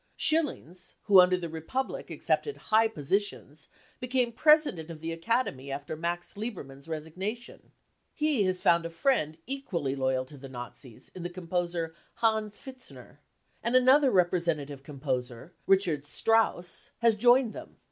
Schillings, 0.17 0.95
who 1.03 1.19
under 1.21 1.37
the 1.37 1.47
Republic 1.47 2.09
accepted 2.09 2.57
high 2.57 2.87
positions, 2.87 3.67
became 3.99 4.31
president 4.31 4.89
of 4.89 4.99
the 4.99 5.11
Academy 5.11 5.71
after 5.71 5.95
Max 5.95 6.33
Liebermann's 6.35 6.87
resignation. 6.87 7.71
He 8.11 8.41
has 8.45 8.63
found 8.63 8.83
a 8.83 8.89
friend 8.89 9.37
equally 9.45 9.95
loyal 9.95 10.25
to 10.25 10.39
the 10.39 10.49
Nazis 10.49 11.09
in 11.13 11.21
the 11.21 11.29
composer 11.29 11.93
Hans 12.15 12.57
Pfitzner; 12.57 13.19
and 13.61 13.75
another 13.75 14.09
representative 14.09 14.81
composer, 14.81 15.53
Richard 15.67 16.07
Strauss, 16.07 16.89
has 16.97 17.13
joined 17.13 17.53
them. 17.53 17.77